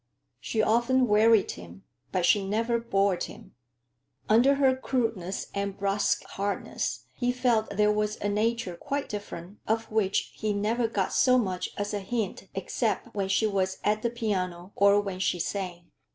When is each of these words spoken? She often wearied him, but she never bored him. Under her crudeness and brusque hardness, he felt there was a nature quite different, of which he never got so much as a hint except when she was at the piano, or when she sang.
She 0.39 0.63
often 0.63 1.07
wearied 1.07 1.51
him, 1.51 1.83
but 2.11 2.25
she 2.25 2.43
never 2.43 2.79
bored 2.79 3.25
him. 3.25 3.53
Under 4.27 4.55
her 4.55 4.75
crudeness 4.75 5.49
and 5.53 5.77
brusque 5.77 6.23
hardness, 6.23 7.05
he 7.13 7.31
felt 7.31 7.69
there 7.69 7.91
was 7.91 8.17
a 8.19 8.27
nature 8.27 8.75
quite 8.75 9.07
different, 9.07 9.59
of 9.67 9.91
which 9.91 10.31
he 10.33 10.53
never 10.53 10.87
got 10.87 11.13
so 11.13 11.37
much 11.37 11.69
as 11.77 11.93
a 11.93 11.99
hint 11.99 12.47
except 12.55 13.13
when 13.13 13.27
she 13.29 13.45
was 13.45 13.77
at 13.83 14.01
the 14.01 14.09
piano, 14.09 14.71
or 14.75 14.99
when 14.99 15.19
she 15.19 15.37
sang. 15.39 15.91